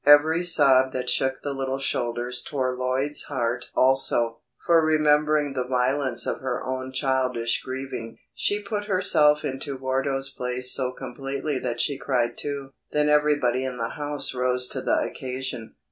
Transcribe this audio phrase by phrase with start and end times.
[0.03, 6.25] Every sob that shook the little shoulders tore Lloyd's heart also, for remembering the violence
[6.25, 11.99] of her own childish grieving, she put herself into Wardo's place so completely that she
[11.99, 12.71] cried too.
[12.91, 15.75] Then everybody in the house rose to the occasion.